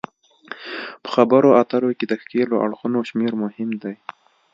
په 1.03 1.09
خبرو 1.15 1.49
اترو 1.61 1.89
کې 1.97 2.05
د 2.07 2.13
ښکیلو 2.21 2.61
اړخونو 2.65 2.97
شمیر 3.09 3.33
مهم 3.43 3.69
دی 3.83 3.95